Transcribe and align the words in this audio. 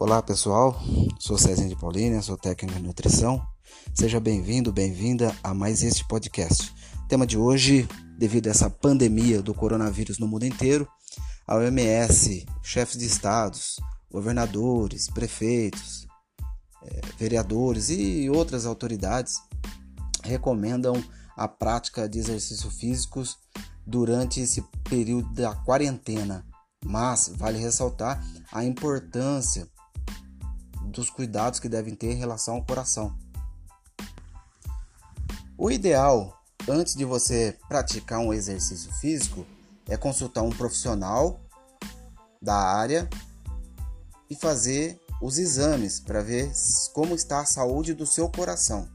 Olá 0.00 0.22
pessoal, 0.22 0.80
sou 1.18 1.36
Cezinha 1.36 1.68
de 1.68 1.76
Paulínia, 1.76 2.22
sou 2.22 2.34
técnico 2.34 2.78
em 2.78 2.82
nutrição. 2.82 3.46
Seja 3.92 4.18
bem-vindo, 4.18 4.72
bem-vinda 4.72 5.36
a 5.42 5.52
mais 5.52 5.82
este 5.82 6.08
podcast. 6.08 6.72
O 7.04 7.06
tema 7.06 7.26
de 7.26 7.36
hoje, 7.36 7.86
devido 8.16 8.46
a 8.46 8.50
essa 8.50 8.70
pandemia 8.70 9.42
do 9.42 9.52
coronavírus 9.52 10.18
no 10.18 10.26
mundo 10.26 10.46
inteiro, 10.46 10.88
a 11.46 11.54
OMS, 11.54 12.46
chefes 12.62 12.96
de 12.96 13.04
estados, 13.04 13.78
governadores, 14.10 15.10
prefeitos, 15.10 16.08
é, 16.82 17.00
vereadores 17.18 17.90
e 17.90 18.30
outras 18.30 18.64
autoridades 18.64 19.34
recomendam 20.24 20.94
a 21.36 21.46
prática 21.46 22.08
de 22.08 22.20
exercícios 22.20 22.74
físicos 22.74 23.36
durante 23.86 24.40
esse 24.40 24.62
período 24.88 25.30
da 25.34 25.54
quarentena. 25.56 26.46
Mas 26.82 27.30
vale 27.36 27.58
ressaltar 27.58 28.24
a 28.50 28.64
importância 28.64 29.68
dos 30.90 31.08
cuidados 31.08 31.60
que 31.60 31.68
devem 31.68 31.94
ter 31.94 32.12
em 32.12 32.16
relação 32.16 32.56
ao 32.56 32.64
coração. 32.64 33.16
O 35.56 35.70
ideal, 35.70 36.38
antes 36.68 36.94
de 36.94 37.04
você 37.04 37.56
praticar 37.68 38.18
um 38.18 38.32
exercício 38.32 38.92
físico, 38.94 39.46
é 39.86 39.96
consultar 39.96 40.42
um 40.42 40.50
profissional 40.50 41.40
da 42.40 42.56
área 42.56 43.08
e 44.28 44.34
fazer 44.34 44.98
os 45.20 45.38
exames 45.38 46.00
para 46.00 46.22
ver 46.22 46.50
como 46.94 47.14
está 47.14 47.40
a 47.40 47.46
saúde 47.46 47.92
do 47.92 48.06
seu 48.06 48.28
coração. 48.30 48.88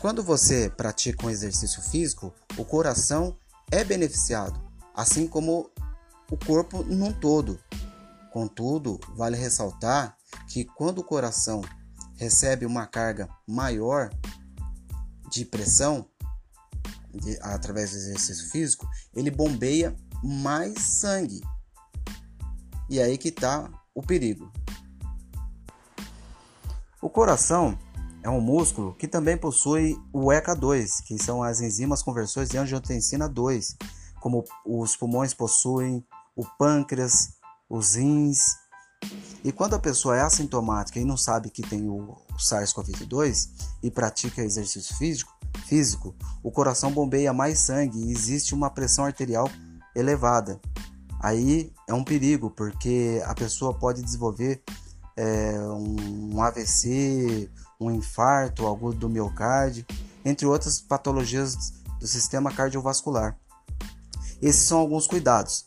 Quando 0.00 0.22
você 0.22 0.68
pratica 0.68 1.26
um 1.26 1.30
exercício 1.30 1.80
físico, 1.80 2.34
o 2.58 2.64
coração 2.64 3.38
é 3.70 3.82
beneficiado, 3.82 4.60
assim 4.94 5.26
como 5.26 5.70
o 6.30 6.36
corpo 6.36 6.82
num 6.82 7.10
todo. 7.10 7.58
Contudo, 8.34 8.98
vale 9.10 9.36
ressaltar 9.36 10.18
que 10.48 10.64
quando 10.64 10.98
o 10.98 11.04
coração 11.04 11.62
recebe 12.16 12.66
uma 12.66 12.84
carga 12.84 13.28
maior 13.46 14.10
de 15.30 15.44
pressão 15.44 16.04
de, 17.14 17.38
através 17.40 17.92
do 17.92 17.96
exercício 17.96 18.50
físico, 18.50 18.88
ele 19.14 19.30
bombeia 19.30 19.94
mais 20.20 20.76
sangue. 20.80 21.40
E 22.90 23.00
aí 23.00 23.16
que 23.16 23.28
está 23.28 23.70
o 23.94 24.02
perigo. 24.02 24.50
O 27.00 27.08
coração 27.08 27.78
é 28.20 28.28
um 28.28 28.40
músculo 28.40 28.96
que 28.96 29.06
também 29.06 29.38
possui 29.38 29.96
o 30.12 30.32
ECA2, 30.32 31.04
que 31.06 31.22
são 31.22 31.40
as 31.40 31.60
enzimas 31.60 32.02
conversores 32.02 32.50
de 32.50 32.58
angiotensina 32.58 33.28
2, 33.28 33.76
como 34.20 34.42
os 34.66 34.96
pulmões 34.96 35.32
possuem 35.32 36.04
o 36.34 36.44
pâncreas, 36.58 37.43
os 37.74 37.94
rins. 37.94 38.56
E 39.42 39.52
quando 39.52 39.74
a 39.74 39.78
pessoa 39.78 40.16
é 40.16 40.22
assintomática 40.22 40.98
e 40.98 41.04
não 41.04 41.16
sabe 41.16 41.50
que 41.50 41.62
tem 41.62 41.88
o 41.88 42.16
SARS-CoV-2 42.38 43.50
e 43.82 43.90
pratica 43.90 44.42
exercício 44.42 44.96
físico, 44.96 45.34
físico, 45.66 46.14
o 46.42 46.50
coração 46.50 46.90
bombeia 46.90 47.32
mais 47.32 47.58
sangue 47.58 47.98
e 47.98 48.12
existe 48.12 48.54
uma 48.54 48.70
pressão 48.70 49.04
arterial 49.04 49.50
elevada. 49.94 50.60
Aí 51.20 51.72
é 51.88 51.94
um 51.94 52.04
perigo, 52.04 52.50
porque 52.50 53.22
a 53.26 53.34
pessoa 53.34 53.74
pode 53.74 54.02
desenvolver 54.02 54.62
é, 55.16 55.58
um 55.60 56.40
AVC, 56.40 57.50
um 57.80 57.90
infarto 57.90 58.66
agudo 58.66 58.98
do 58.98 59.08
miocárdio, 59.10 59.84
entre 60.24 60.46
outras 60.46 60.80
patologias 60.80 61.72
do 62.00 62.06
sistema 62.06 62.50
cardiovascular. 62.52 63.38
Esses 64.40 64.62
são 64.62 64.78
alguns 64.78 65.06
cuidados 65.06 65.66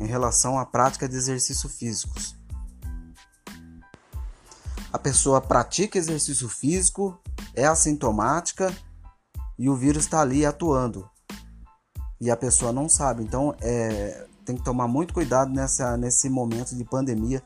em 0.00 0.06
relação 0.06 0.58
à 0.58 0.64
prática 0.64 1.08
de 1.08 1.16
exercícios 1.16 1.72
físicos. 1.72 2.36
A 4.92 4.98
pessoa 4.98 5.40
pratica 5.40 5.98
exercício 5.98 6.48
físico, 6.48 7.18
é 7.54 7.66
assintomática 7.66 8.74
e 9.58 9.68
o 9.68 9.76
vírus 9.76 10.04
está 10.04 10.20
ali 10.20 10.46
atuando. 10.46 11.08
E 12.20 12.30
a 12.30 12.36
pessoa 12.36 12.72
não 12.72 12.88
sabe. 12.88 13.22
Então 13.22 13.54
é, 13.60 14.26
tem 14.44 14.56
que 14.56 14.64
tomar 14.64 14.88
muito 14.88 15.12
cuidado 15.12 15.52
nessa, 15.52 15.96
nesse 15.96 16.30
momento 16.30 16.74
de 16.74 16.84
pandemia 16.84 17.42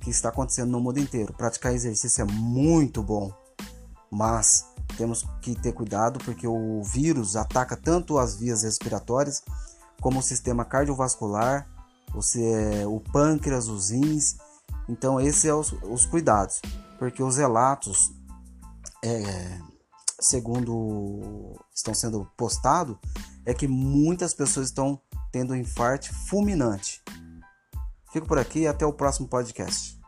que 0.00 0.10
está 0.10 0.30
acontecendo 0.30 0.70
no 0.70 0.80
mundo 0.80 0.98
inteiro. 0.98 1.32
Praticar 1.32 1.72
exercício 1.72 2.22
é 2.22 2.24
muito 2.24 3.02
bom, 3.02 3.32
mas 4.10 4.66
temos 4.96 5.24
que 5.40 5.54
ter 5.54 5.72
cuidado 5.72 6.18
porque 6.24 6.46
o 6.46 6.82
vírus 6.82 7.36
ataca 7.36 7.76
tanto 7.76 8.18
as 8.18 8.36
vias 8.36 8.62
respiratórias 8.62 9.42
como 10.00 10.18
o 10.18 10.22
sistema 10.22 10.64
cardiovascular 10.64 11.66
você, 12.14 12.84
o 12.86 13.00
pâncreas, 13.00 13.68
os 13.68 13.90
rins. 13.90 14.36
Então, 14.88 15.20
esses 15.20 15.42
são 15.42 15.60
os, 15.60 15.72
os 15.82 16.06
cuidados, 16.06 16.60
porque 16.98 17.22
os 17.22 17.36
relatos, 17.36 18.12
é, 19.02 19.58
segundo 20.20 21.54
estão 21.74 21.92
sendo 21.92 22.30
postados, 22.36 22.96
é 23.44 23.52
que 23.52 23.66
muitas 23.66 24.32
pessoas 24.32 24.66
estão 24.66 25.00
tendo 25.32 25.52
um 25.52 25.56
infarto 25.56 26.14
fulminante. 26.28 27.02
Fico 28.12 28.26
por 28.26 28.38
aqui 28.38 28.60
e 28.60 28.66
até 28.68 28.86
o 28.86 28.92
próximo 28.92 29.26
podcast. 29.26 30.00